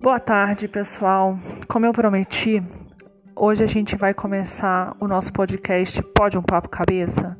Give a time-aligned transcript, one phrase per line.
[0.00, 1.36] Boa tarde, pessoal.
[1.66, 2.62] Como eu prometi,
[3.34, 7.36] hoje a gente vai começar o nosso podcast Pode um Papo Cabeça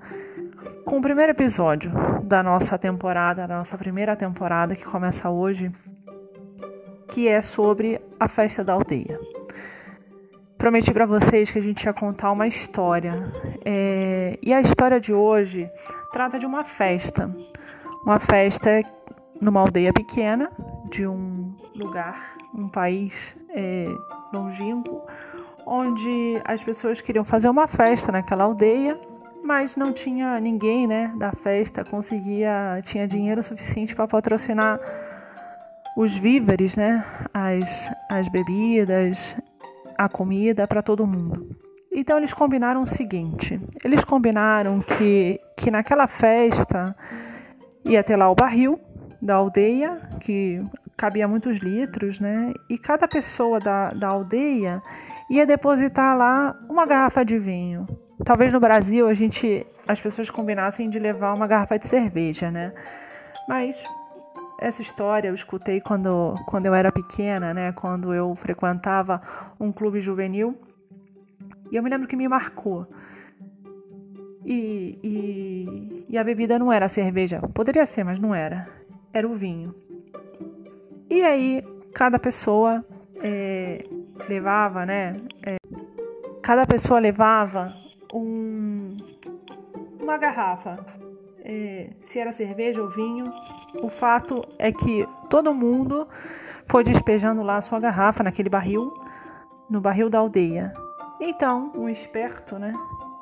[0.85, 1.93] com o primeiro episódio
[2.25, 5.71] da nossa temporada, da nossa primeira temporada que começa hoje,
[7.07, 9.21] que é sobre a festa da aldeia.
[10.59, 13.33] Prometi para vocês que a gente ia contar uma história
[13.65, 14.37] é...
[14.43, 15.71] e a história de hoje
[16.11, 17.33] trata de uma festa,
[18.03, 18.83] uma festa
[19.41, 20.51] numa aldeia pequena
[20.91, 21.28] de um
[21.79, 23.87] lugar um país é,
[24.33, 25.03] longínquo,
[25.67, 28.99] onde as pessoas queriam fazer uma festa naquela aldeia,
[29.45, 34.81] mas não tinha ninguém, né, da festa conseguia tinha dinheiro suficiente para patrocinar
[35.97, 39.37] os víveres, né, as, as bebidas,
[39.97, 41.57] a comida para todo mundo.
[41.93, 46.95] Então eles combinaram o seguinte: eles combinaram que, que naquela festa
[47.85, 48.79] ia ter lá o barril
[49.21, 50.63] da aldeia, que
[50.99, 52.53] cabia muitos litros, né?
[52.69, 54.83] E cada pessoa da, da aldeia
[55.31, 57.87] ia depositar lá uma garrafa de vinho.
[58.25, 62.75] Talvez no Brasil a gente as pessoas combinassem de levar uma garrafa de cerveja, né?
[63.49, 63.83] Mas
[64.61, 67.73] essa história eu escutei quando, quando eu era pequena, né?
[67.73, 69.23] Quando eu frequentava
[69.59, 70.59] um clube juvenil.
[71.71, 72.87] E eu me lembro que me marcou.
[74.45, 77.41] E, e, e a bebida não era cerveja.
[77.55, 78.69] Poderia ser, mas não era.
[79.13, 79.75] Era o vinho.
[81.11, 81.63] E aí,
[81.95, 82.85] cada pessoa
[83.23, 83.85] é,
[84.29, 85.21] levava, né?
[85.43, 85.57] É,
[86.43, 87.73] cada pessoa levava
[88.13, 88.97] um,
[90.01, 90.79] uma garrafa.
[91.45, 93.33] É, se era cerveja ou vinho.
[93.83, 96.07] O fato é que todo mundo
[96.67, 98.93] foi despejando lá a sua garrafa naquele barril,
[99.71, 100.75] no barril da aldeia.
[101.21, 102.73] Então, um esperto, né?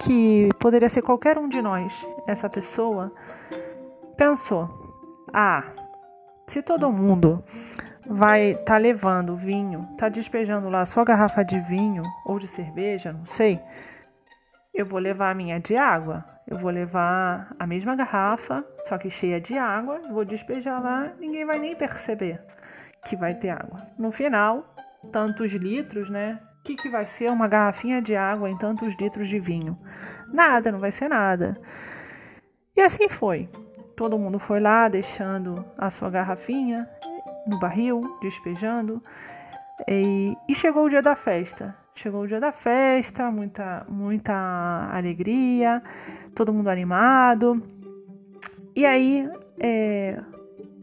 [0.01, 3.13] Que poderia ser qualquer um de nós, essa pessoa,
[4.17, 4.69] pensou:
[5.33, 5.65] ah,
[6.47, 7.45] se todo mundo
[8.09, 13.13] vai estar tá levando vinho, tá despejando lá sua garrafa de vinho ou de cerveja,
[13.13, 13.61] não sei,
[14.73, 16.25] eu vou levar a minha de água.
[16.47, 21.45] Eu vou levar a mesma garrafa, só que cheia de água, vou despejar lá, ninguém
[21.45, 22.41] vai nem perceber
[23.05, 23.81] que vai ter água.
[23.99, 24.65] No final,
[25.11, 26.39] tantos litros, né?
[26.61, 29.77] O que, que vai ser uma garrafinha de água em tantos litros de vinho?
[30.33, 31.61] Nada, não vai ser nada.
[32.77, 33.49] E assim foi.
[33.97, 36.87] Todo mundo foi lá deixando a sua garrafinha
[37.47, 39.03] no barril, despejando.
[39.89, 41.75] E, e, chegou o dia da festa.
[41.95, 45.83] Chegou o dia da festa, muita, muita alegria,
[46.35, 47.63] todo mundo animado.
[48.75, 49.27] E aí
[49.59, 50.21] é,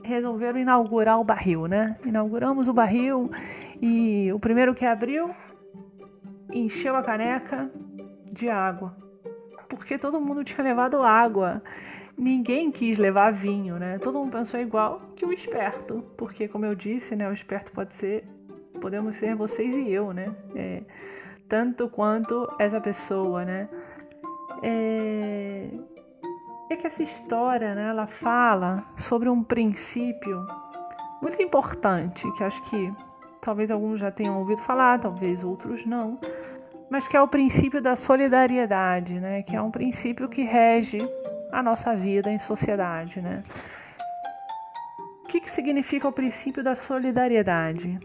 [0.03, 1.96] resolveram inaugurar o barril, né?
[2.03, 3.29] Inauguramos o barril
[3.79, 5.29] e o primeiro que abriu
[6.52, 7.69] encheu a caneca
[8.31, 8.96] de água.
[9.69, 11.62] Porque todo mundo tinha levado água
[12.18, 13.97] ninguém quis levar vinho, né?
[14.00, 17.96] Todo mundo pensou igual que o esperto, porque como eu disse, né, o esperto pode
[17.96, 18.24] ser,
[18.79, 20.34] podemos ser vocês e eu, né?
[20.56, 20.81] É,
[21.47, 23.68] tanto quanto essa pessoa, né?
[24.62, 25.68] É,
[26.69, 30.46] é que essa história, né, ela fala sobre um princípio
[31.22, 32.91] muito importante, que acho que
[33.41, 36.19] talvez alguns já tenham ouvido falar, talvez outros não,
[36.90, 39.41] mas que é o princípio da solidariedade, né?
[39.41, 41.00] Que é um princípio que rege
[41.53, 43.44] a nossa vida em sociedade, né?
[45.24, 48.00] O que, que significa o princípio da solidariedade?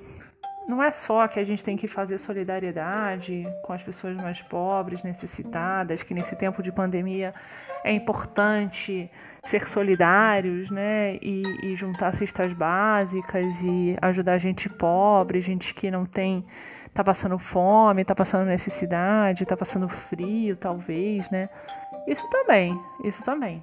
[0.69, 5.03] Não é só que a gente tem que fazer solidariedade com as pessoas mais pobres,
[5.03, 7.35] necessitadas, que nesse tempo de pandemia
[7.83, 9.11] é importante
[9.45, 11.17] ser solidários, né?
[11.23, 16.45] E, e juntar cestas básicas e ajudar gente pobre, gente que não tem
[16.93, 21.49] tá passando fome, tá passando necessidade, tá passando frio, talvez, né?
[22.07, 23.63] Isso também, isso também.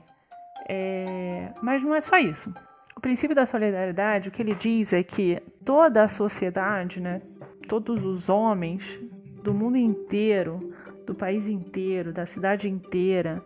[0.68, 2.54] É, mas não é só isso.
[2.96, 7.22] O princípio da solidariedade, o que ele diz é que toda a sociedade, né,
[7.68, 9.00] todos os homens
[9.44, 10.74] do mundo inteiro,
[11.06, 13.44] do país inteiro, da cidade inteira,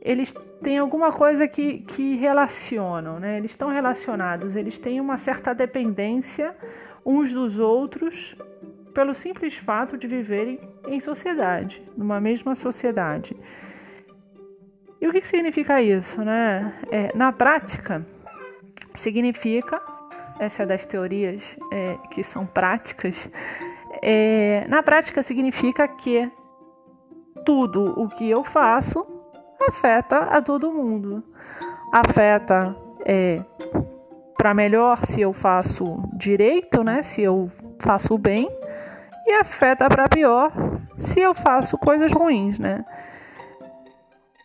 [0.00, 0.32] eles
[0.62, 3.38] têm alguma coisa que, que relacionam, né?
[3.38, 6.54] Eles estão relacionados, eles têm uma certa dependência
[7.04, 8.36] uns dos outros
[8.96, 10.58] pelo simples fato de viverem
[10.88, 13.36] em sociedade, numa mesma sociedade.
[14.98, 16.24] E o que, significa isso?
[16.24, 16.72] Né?
[16.90, 18.02] É, na prática,
[18.94, 19.82] significa,
[20.38, 23.30] essa é das teorias é, que são práticas,
[24.00, 26.30] é, na prática significa que
[27.44, 29.06] tudo o que eu faço
[29.68, 31.22] afeta a todo mundo.
[31.92, 33.42] Afeta é,
[34.38, 37.02] para melhor se eu faço direito, né?
[37.02, 37.46] se eu
[37.78, 38.48] faço bem,
[39.26, 40.52] e afeta para pior
[40.96, 42.58] se eu faço coisas ruins.
[42.58, 42.84] Né?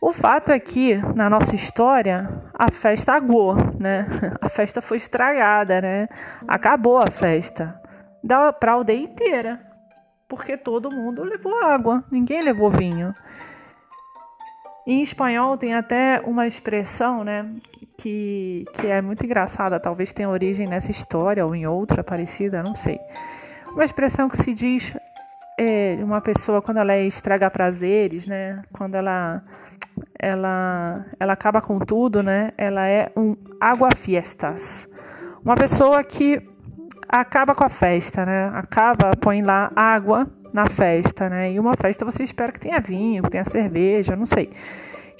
[0.01, 4.07] O fato é que, na nossa história, a festa aguou, né?
[4.41, 6.09] A festa foi estragada, né?
[6.47, 7.79] Acabou a festa.
[8.23, 9.61] da pra aldeia inteira.
[10.27, 13.13] Porque todo mundo levou água, ninguém levou vinho.
[14.87, 17.45] Em espanhol tem até uma expressão, né,
[17.97, 22.75] que, que é muito engraçada, talvez tenha origem nessa história ou em outra parecida, não
[22.75, 22.99] sei.
[23.73, 24.93] Uma expressão que se diz
[25.57, 29.41] é, uma pessoa quando ela é estraga prazeres, né, quando ela
[30.17, 32.51] ela ela acaba com tudo, né?
[32.57, 34.87] Ela é um água fiestas.
[35.43, 36.41] Uma pessoa que
[37.07, 38.51] acaba com a festa, né?
[38.53, 41.51] Acaba, põe lá água na festa, né?
[41.51, 44.51] E uma festa você espera que tenha vinho, que tenha cerveja, não sei.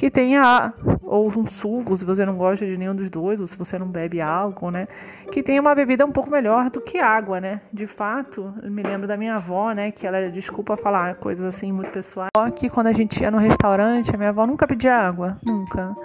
[0.02, 3.56] Que tenha ou um suco, se você não gosta de nenhum dos dois, ou se
[3.56, 4.88] você não bebe álcool, né?
[5.32, 7.62] Que tenha uma bebida um pouco melhor do que água, né?
[7.72, 9.92] De fato, eu me lembro da minha avó, né?
[9.92, 14.10] Que ela, desculpa falar coisas assim muito pessoais, que quando a gente ia no restaurante,
[14.12, 15.96] a minha avó nunca pedia água, nunca.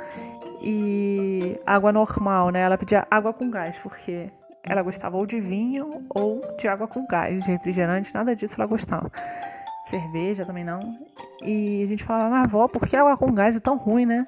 [0.60, 2.60] E água normal, né?
[2.60, 4.28] Ela pedia água com gás, porque
[4.62, 8.66] ela gostava ou de vinho ou de água com gás, de refrigerante, nada disso ela
[8.66, 9.10] gostava.
[9.86, 10.80] Cerveja também não.
[11.42, 14.26] E a gente falava, mas avó, por que água com gás é tão ruim, né?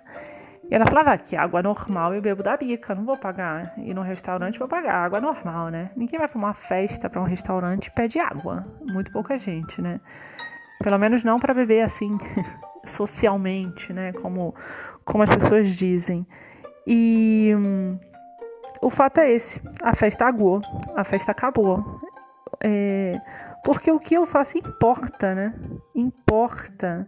[0.71, 3.73] E ela falava que água normal eu bebo da bica, não vou pagar.
[3.79, 5.91] E no restaurante vou pagar água normal, né?
[5.97, 8.67] Ninguém vai para uma festa, para um restaurante e pede água.
[8.83, 9.99] Muito pouca gente, né?
[10.83, 12.19] Pelo menos não para beber assim,
[12.85, 14.13] socialmente, né?
[14.13, 14.55] Como,
[15.05, 16.27] como as pessoas dizem.
[16.87, 17.99] E hum,
[18.83, 20.61] o fato é esse: a festa aguou,
[20.95, 22.01] a festa acabou.
[22.61, 23.21] É,
[23.69, 25.55] porque o que eu faço importa, né?
[25.95, 27.07] Importa.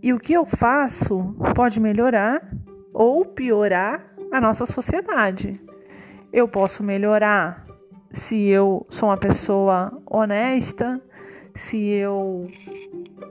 [0.00, 2.48] E o que eu faço pode melhorar
[2.94, 5.60] ou piorar a nossa sociedade.
[6.32, 7.66] Eu posso melhorar
[8.12, 11.02] se eu sou uma pessoa honesta,
[11.56, 12.46] se eu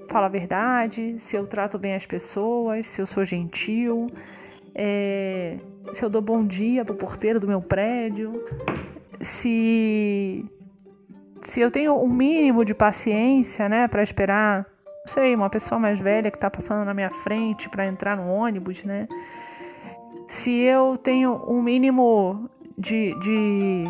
[0.10, 4.08] falo a verdade, se eu trato bem as pessoas, se eu sou gentil,
[4.76, 5.60] é,
[5.94, 8.44] se eu dou bom dia pro porteiro do meu prédio,
[9.22, 10.46] se
[11.44, 14.66] se eu tenho um mínimo de paciência, né, para esperar,
[15.06, 18.28] não sei, uma pessoa mais velha que está passando na minha frente para entrar no
[18.28, 19.08] ônibus, né?
[20.28, 23.84] Se eu tenho um mínimo de, de,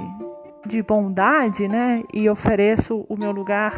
[0.66, 3.74] de bondade, né, e ofereço o meu lugar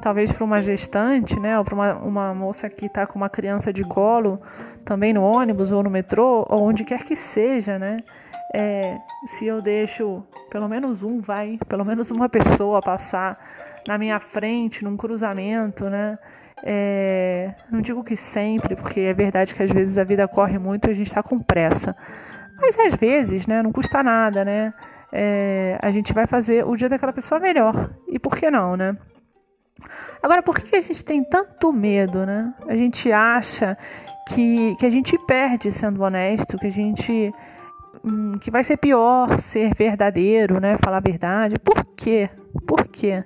[0.00, 3.72] talvez para uma gestante, né, ou para uma, uma moça que está com uma criança
[3.72, 4.40] de colo,
[4.84, 7.98] também no ônibus ou no metrô, ou onde quer que seja, né?
[8.54, 13.38] É, se eu deixo pelo menos um, vai, pelo menos uma pessoa passar
[13.86, 16.18] na minha frente, num cruzamento, né?
[16.62, 20.88] É, não digo que sempre, porque é verdade que às vezes a vida corre muito
[20.88, 21.94] e a gente está com pressa.
[22.60, 24.74] Mas às vezes, né, não custa nada, né?
[25.12, 27.90] É, a gente vai fazer o dia daquela pessoa melhor.
[28.08, 28.96] E por que não, né?
[30.22, 32.52] Agora, por que a gente tem tanto medo, né?
[32.66, 33.78] A gente acha
[34.28, 37.32] que, que a gente perde sendo honesto, que a gente.
[38.04, 40.76] Hum, que vai ser pior ser verdadeiro, né?
[40.82, 41.56] Falar a verdade.
[41.58, 42.30] Por quê?
[42.66, 43.24] Por quê?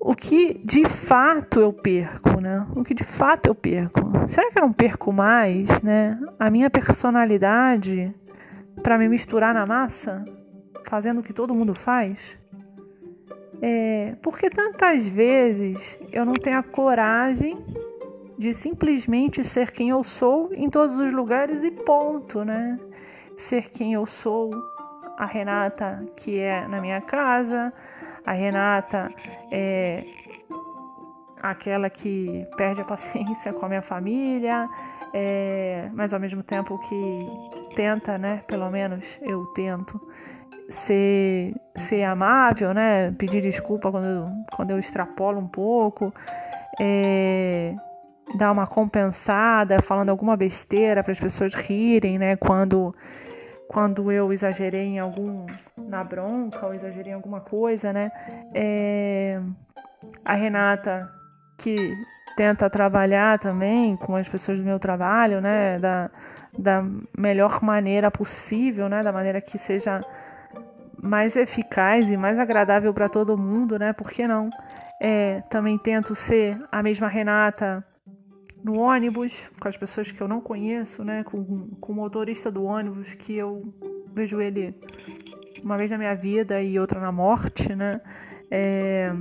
[0.00, 2.66] O que de fato eu perco, né?
[2.74, 4.00] O que de fato eu perco?
[4.28, 6.18] Será que eu não perco mais, né?
[6.38, 8.14] A minha personalidade
[8.82, 10.24] para me misturar na massa,
[10.86, 12.38] fazendo o que todo mundo faz?
[13.60, 17.58] É, porque tantas vezes eu não tenho a coragem
[18.38, 22.78] de simplesmente ser quem eu sou em todos os lugares e ponto, né?
[23.36, 24.50] Ser quem eu sou,
[25.16, 27.72] a Renata que é na minha casa,
[28.24, 29.10] a Renata
[29.50, 30.04] é
[31.42, 34.68] aquela que perde a paciência com a minha família,
[35.12, 38.42] é, mas ao mesmo tempo que tenta, né?
[38.46, 40.00] Pelo menos eu tento
[40.68, 43.10] ser, ser amável, né?
[43.12, 46.12] Pedir desculpa quando, quando eu extrapolo um pouco.
[46.80, 47.74] É,
[48.36, 52.36] dar uma compensada, falando alguma besteira para as pessoas rirem, né?
[52.36, 52.94] Quando,
[53.68, 58.10] quando eu exagerei em algum na bronca ou exagerei em alguma coisa, né?
[58.54, 59.40] É,
[60.24, 61.10] a Renata
[61.56, 61.96] que
[62.36, 65.78] tenta trabalhar também com as pessoas do meu trabalho, né?
[65.78, 66.10] Da,
[66.56, 66.84] da
[67.16, 69.02] melhor maneira possível, né?
[69.02, 70.04] Da maneira que seja
[71.00, 73.92] mais eficaz e mais agradável para todo mundo, né?
[73.92, 74.50] Por que não?
[75.00, 77.84] É, também tento ser a mesma Renata
[78.62, 81.24] no ônibus, com as pessoas que eu não conheço, né?
[81.24, 83.72] Com, com o motorista do ônibus que eu
[84.14, 84.74] vejo ele
[85.62, 88.00] uma vez na minha vida e outra na morte, né?
[88.50, 89.12] É,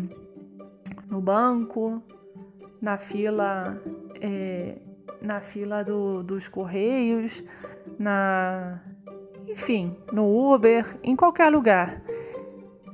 [1.10, 2.01] no banco,
[2.82, 3.82] na fila,
[4.22, 4.77] é,
[5.22, 7.44] na fila do, dos correios,
[8.00, 8.82] na
[9.48, 12.01] enfim, no Uber, em qualquer lugar.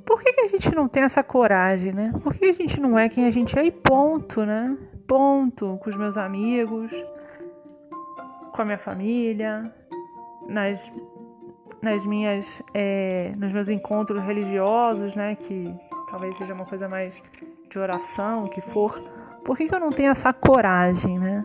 [0.06, 2.12] Por que, que a gente não tem essa coragem, né?
[2.22, 4.76] Por que a gente não é quem a gente é e ponto, né?
[5.06, 6.90] Ponto com os meus amigos,
[8.52, 9.72] com a minha família,
[10.48, 10.90] nas,
[11.82, 15.74] nas minhas, é, nos meus encontros religiosos, né, que
[16.10, 17.20] talvez seja uma coisa mais
[17.68, 19.02] de oração, que for,
[19.44, 21.44] por que, que eu não tenho essa coragem, né?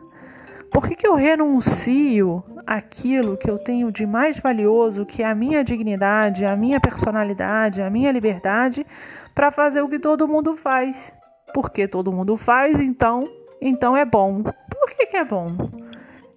[0.72, 5.34] Por que, que eu renuncio aquilo que eu tenho de mais valioso, que é a
[5.34, 8.86] minha dignidade, a minha personalidade, a minha liberdade,
[9.34, 11.12] para fazer o que todo mundo faz?
[11.54, 13.28] Porque todo mundo faz, então,
[13.62, 14.44] então é bom.
[14.44, 15.56] Por que, que é bom?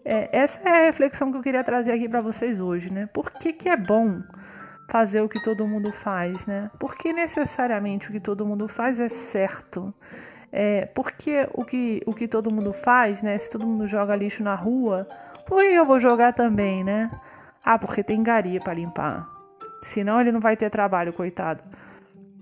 [0.04, 3.08] É, essa é a reflexão que eu queria trazer aqui para vocês hoje, né?
[3.12, 4.22] Por que, que é bom
[4.88, 6.70] fazer o que todo mundo faz, né?
[6.78, 9.94] Por que necessariamente o que todo mundo faz é certo?
[10.50, 13.38] É, porque o que, o que todo mundo faz, né?
[13.38, 15.08] Se todo mundo joga lixo na rua,
[15.46, 17.10] por que eu vou jogar também, né?
[17.64, 19.28] Ah, porque tem garia para limpar.
[19.84, 21.62] Senão ele não vai ter trabalho, coitado.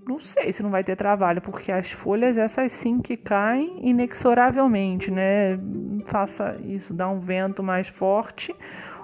[0.07, 5.11] Não sei se não vai ter trabalho, porque as folhas, essas sim que caem inexoravelmente,
[5.11, 5.59] né?
[6.05, 8.55] Faça isso, dá um vento mais forte,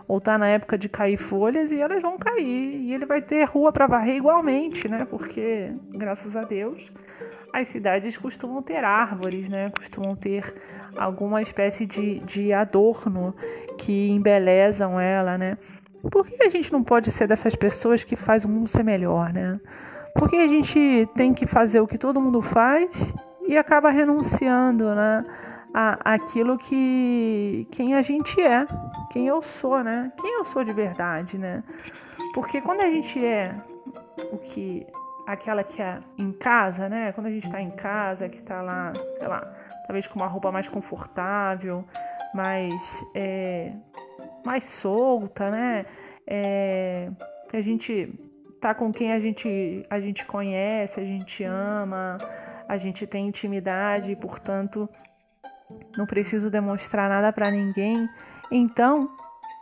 [0.07, 2.81] ou tá na época de cair folhas e elas vão cair.
[2.81, 5.05] E ele vai ter rua para varrer igualmente, né?
[5.05, 6.91] Porque, graças a Deus,
[7.53, 9.71] as cidades costumam ter árvores, né?
[9.77, 10.53] Costumam ter
[10.95, 13.35] alguma espécie de, de adorno
[13.77, 15.57] que embelezam ela, né?
[16.11, 19.31] Por que a gente não pode ser dessas pessoas que faz o mundo ser melhor,
[19.31, 19.59] né?
[20.17, 22.89] Por que a gente tem que fazer o que todo mundo faz
[23.47, 25.25] e acaba renunciando, né?
[25.73, 28.65] A, aquilo que quem a gente é,
[29.11, 30.11] quem eu sou, né?
[30.19, 31.63] Quem eu sou de verdade, né?
[32.33, 33.55] Porque quando a gente é
[34.31, 34.87] o que
[35.27, 37.11] aquela que é em casa, né?
[37.11, 39.41] Quando a gente está em casa, que está lá, sei lá,
[39.85, 41.85] talvez com uma roupa mais confortável,
[42.33, 43.73] mais, é,
[44.45, 45.85] mais solta, né?
[46.25, 47.09] É,
[47.49, 48.26] que a gente
[48.59, 52.17] tá com quem a gente, a gente conhece, a gente ama,
[52.67, 54.89] a gente tem intimidade e, portanto,
[55.97, 58.07] não preciso demonstrar nada para ninguém.
[58.51, 59.09] Então,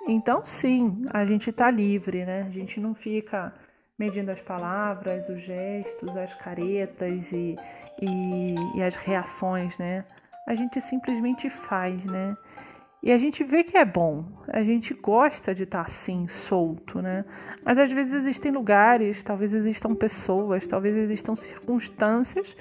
[0.07, 2.45] então sim, a gente tá livre, né?
[2.47, 3.53] A gente não fica
[3.97, 7.55] medindo as palavras, os gestos, as caretas e,
[8.01, 10.05] e, e as reações, né?
[10.47, 12.35] A gente simplesmente faz, né?
[13.05, 17.23] E a gente vê que é bom, a gente gosta de estar assim, solto, né?
[17.63, 22.57] Mas às vezes existem lugares, talvez existam pessoas, talvez existam circunstâncias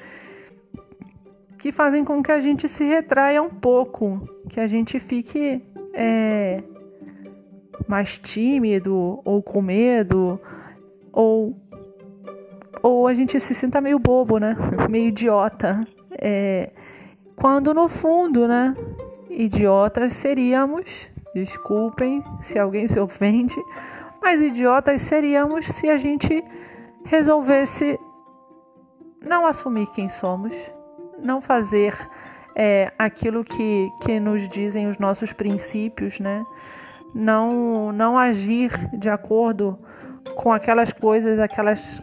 [1.58, 5.62] que fazem com que a gente se retraia um pouco, que a gente fique
[5.94, 6.62] é,
[7.88, 10.38] mais tímido ou com medo
[11.10, 11.56] ou
[12.82, 14.54] ou a gente se sinta meio bobo, né?
[14.90, 15.80] Meio idiota.
[16.20, 16.70] É,
[17.34, 18.74] quando no fundo, né?
[19.36, 23.56] Idiotas seríamos, desculpem se alguém se ofende,
[24.22, 26.42] mas idiotas seríamos se a gente
[27.04, 27.98] resolvesse
[29.20, 30.54] não assumir quem somos,
[31.18, 31.96] não fazer
[32.54, 36.46] é, aquilo que, que nos dizem os nossos princípios, né?
[37.12, 39.76] Não, não agir de acordo
[40.36, 42.00] com aquelas coisas, aquelas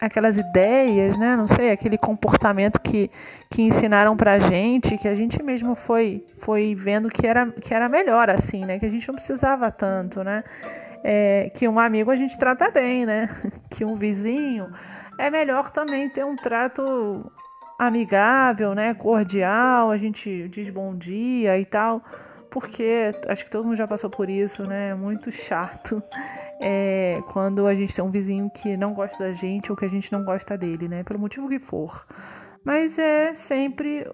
[0.00, 1.36] aquelas ideias, né?
[1.36, 3.10] Não sei, aquele comportamento que,
[3.50, 7.88] que ensinaram pra gente, que a gente mesmo foi foi vendo que era, que era
[7.88, 8.78] melhor assim, né?
[8.78, 10.44] Que a gente não precisava tanto, né?
[11.02, 13.28] É, que um amigo a gente trata bem, né?
[13.70, 14.68] Que um vizinho
[15.18, 17.30] é melhor também ter um trato
[17.78, 18.94] amigável, né?
[18.94, 22.02] Cordial, a gente diz bom dia e tal
[22.56, 24.88] porque acho que todo mundo já passou por isso, né?
[24.88, 26.02] É muito chato
[26.60, 29.88] é, quando a gente tem um vizinho que não gosta da gente ou que a
[29.88, 31.02] gente não gosta dele, né?
[31.02, 32.06] Pelo motivo que for.
[32.64, 34.06] Mas é sempre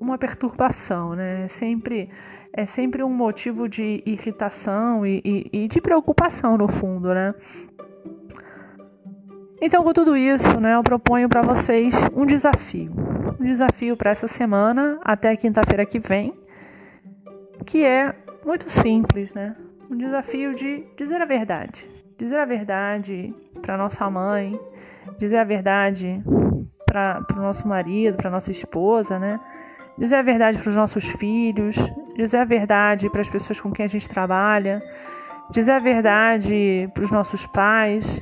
[0.00, 1.44] uma perturbação, né?
[1.44, 2.10] É sempre,
[2.52, 7.34] é sempre um motivo de irritação e, e, e de preocupação, no fundo, né?
[9.60, 12.92] Então, com tudo isso, né, eu proponho para vocês um desafio.
[13.40, 16.34] Um desafio para essa semana, até quinta-feira que vem,
[17.64, 19.56] que é muito simples, né?
[19.90, 21.86] Um desafio de dizer a verdade.
[22.18, 24.58] Dizer a verdade para nossa mãe,
[25.18, 26.22] dizer a verdade
[26.86, 29.40] para o nosso marido, para nossa esposa, né?
[29.98, 31.76] Dizer a verdade para os nossos filhos,
[32.16, 34.82] dizer a verdade para as pessoas com quem a gente trabalha,
[35.50, 38.20] dizer a verdade para os nossos pais,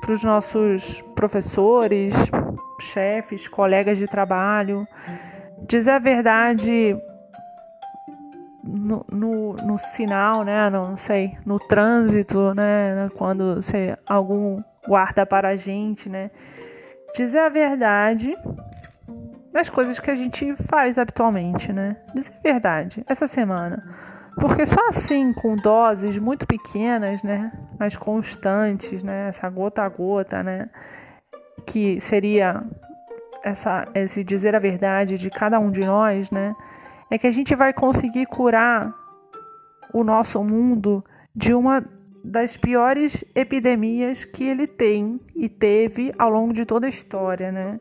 [0.00, 2.14] para os nossos professores,
[2.80, 4.86] chefes, colegas de trabalho,
[5.68, 6.96] dizer a verdade
[8.62, 10.70] no, no, no, sinal, né?
[10.70, 13.08] Não sei, no trânsito, né?
[13.16, 16.30] Quando sei, algum guarda para a gente, né?
[17.16, 18.34] Dizer a verdade
[19.52, 21.96] das coisas que a gente faz habitualmente, né?
[22.14, 23.82] Dizer a verdade essa semana.
[24.40, 27.52] Porque só assim, com doses muito pequenas, né?
[27.78, 29.28] Mas constantes, né?
[29.28, 30.70] Essa gota a gota, né?
[31.66, 32.62] Que seria
[33.42, 36.54] essa, esse dizer a verdade de cada um de nós, né?
[37.10, 38.94] É que a gente vai conseguir curar
[39.92, 41.04] o nosso mundo
[41.34, 41.84] de uma
[42.24, 47.80] das piores epidemias que ele tem e teve ao longo de toda a história, né?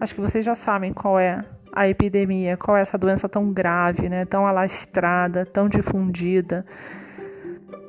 [0.00, 4.08] Acho que vocês já sabem qual é a epidemia, qual é essa doença tão grave,
[4.08, 4.24] né?
[4.24, 6.66] Tão alastrada, tão difundida,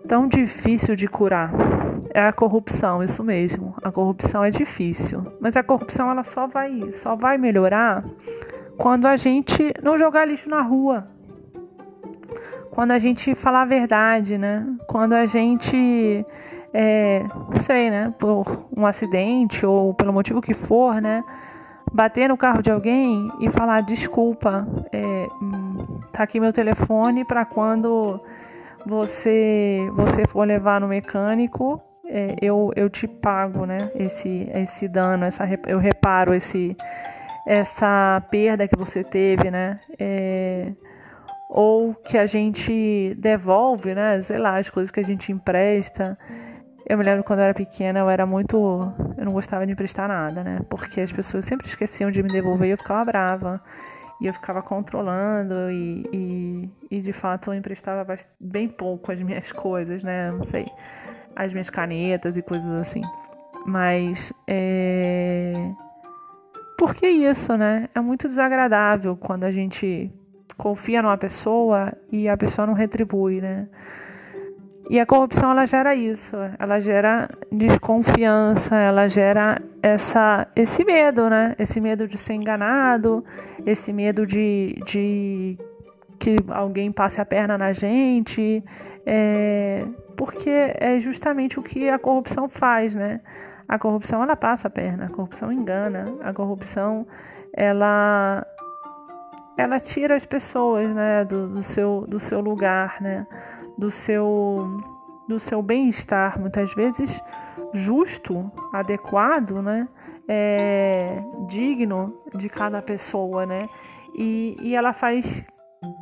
[0.08, 1.52] tão difícil de curar.
[2.14, 3.76] É a corrupção, isso mesmo.
[3.82, 8.04] A corrupção é difícil, mas a corrupção ela só vai, só vai melhorar
[8.80, 11.08] quando a gente não jogar lixo na rua.
[12.72, 14.66] Quando a gente falar a verdade, né?
[14.88, 16.26] Quando a gente
[16.74, 18.44] é, não sei, né, por
[18.76, 21.24] um acidente ou pelo motivo que for, né,
[21.92, 25.28] bater no carro de alguém e falar desculpa, é,
[26.14, 28.20] tá aqui meu telefone para quando
[28.86, 33.92] você você for levar no mecânico é, eu, eu te pago, né?
[33.94, 36.76] Esse, esse dano, essa, eu reparo esse,
[37.50, 39.80] essa perda que você teve, né?
[39.98, 40.72] É,
[41.50, 44.22] ou que a gente devolve, né?
[44.22, 46.16] Sei lá, as coisas que a gente empresta.
[46.88, 48.56] Eu me lembro quando eu era pequena, eu era muito.
[49.18, 50.60] Eu não gostava de emprestar nada, né?
[50.70, 53.60] Porque as pessoas sempre esqueciam de me devolver e eu ficava brava.
[54.22, 59.52] E eu ficava controlando e, e, e de fato eu emprestava bem pouco as minhas
[59.52, 60.30] coisas, né?
[60.30, 60.68] Não sei
[61.36, 63.02] as minhas canetas e coisas assim.
[63.66, 65.54] Mas é.
[66.80, 67.90] Por que isso, né?
[67.94, 70.10] É muito desagradável quando a gente
[70.58, 73.68] confia numa pessoa e a pessoa não retribui, né?
[74.90, 81.54] E a corrupção ela gera isso, ela gera desconfiança, ela gera essa, esse medo, né?
[81.60, 83.26] Esse medo de ser enganado,
[83.66, 85.58] esse medo de, de
[86.18, 88.64] que alguém passe a perna na gente,
[89.06, 89.84] é,
[90.16, 93.20] porque é justamente o que a corrupção faz, né?
[93.70, 97.06] A corrupção ela passa a perna, a corrupção engana, a corrupção
[97.54, 98.44] ela
[99.56, 103.28] ela tira as pessoas, né, do, do seu do seu lugar, né,
[103.78, 104.82] do seu
[105.28, 107.22] do seu bem-estar, muitas vezes
[107.72, 109.88] justo, adequado, né,
[110.28, 113.70] é, digno de cada pessoa, né,
[114.16, 115.46] e, e ela faz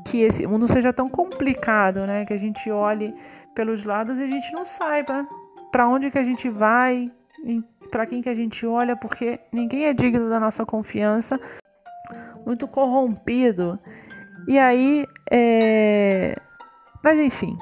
[0.05, 3.13] que esse mundo seja tão complicado, né, que a gente olhe
[3.53, 5.27] pelos lados e a gente não saiba
[5.69, 7.11] para onde que a gente vai,
[7.89, 11.39] para quem que a gente olha, porque ninguém é digno da nossa confiança,
[12.45, 13.79] muito corrompido.
[14.47, 16.35] E aí, é...
[17.03, 17.57] mas enfim,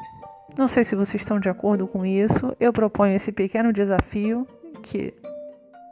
[0.57, 2.55] não sei se vocês estão de acordo com isso.
[2.59, 4.47] Eu proponho esse pequeno desafio
[4.83, 5.13] que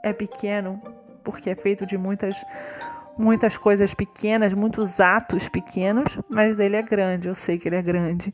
[0.03, 0.81] é pequeno
[1.23, 2.35] porque é feito de muitas
[3.15, 7.81] muitas coisas pequenas, muitos atos pequenos, mas dele é grande, eu sei que ele é
[7.81, 8.33] grande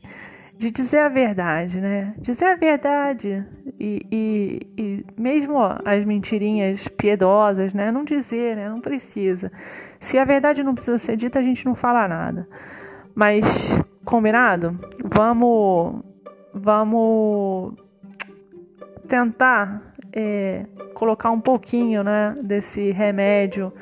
[0.60, 2.12] de dizer a verdade, né?
[2.18, 3.42] Dizer a verdade
[3.78, 7.90] e, e, e mesmo ó, as mentirinhas piedosas, né?
[7.90, 8.68] Não dizer, né?
[8.68, 9.50] Não precisa.
[9.98, 12.46] Se a verdade não precisa ser dita, a gente não fala nada.
[13.14, 14.78] Mas combinado?
[15.02, 16.02] Vamos,
[16.52, 17.72] vamos
[19.08, 22.34] tentar é, colocar um pouquinho, né?
[22.42, 23.72] Desse remédio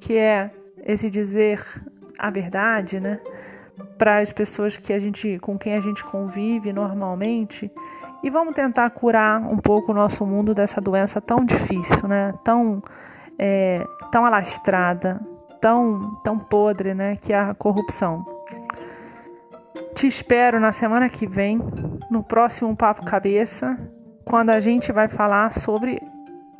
[0.00, 0.50] que é
[0.84, 1.64] esse dizer
[2.18, 3.20] a verdade, né?
[3.96, 7.70] Para as pessoas que a gente, com quem a gente convive normalmente
[8.22, 12.32] e vamos tentar curar um pouco o nosso mundo dessa doença tão difícil, né?
[12.42, 12.82] Tão,
[13.38, 15.20] é, tão alastrada,
[15.60, 17.16] tão, tão podre, né?
[17.16, 18.24] Que é a corrupção.
[19.94, 21.60] Te espero na semana que vem,
[22.10, 23.78] no próximo Papo Cabeça,
[24.24, 26.00] quando a gente vai falar sobre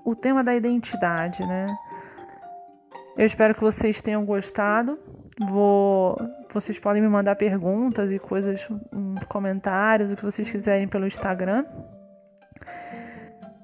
[0.05, 1.66] o tema da identidade, né?
[3.16, 4.98] Eu espero que vocês tenham gostado.
[5.48, 6.16] Vou,
[6.53, 11.64] vocês podem me mandar perguntas e coisas, um, comentários, o que vocês quiserem pelo Instagram.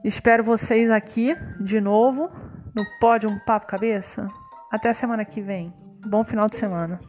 [0.04, 2.30] Espero vocês aqui de novo
[2.74, 4.28] no Pódio um Papo Cabeça.
[4.70, 5.72] Até semana que vem.
[6.06, 7.00] Bom final de semana.